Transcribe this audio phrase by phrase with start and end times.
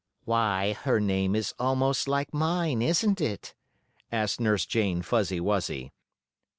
[0.25, 3.53] "Why, her name is almost like mine, isn't it?"
[4.11, 5.91] asked Nurse Jane Fuzzy Wuzzy.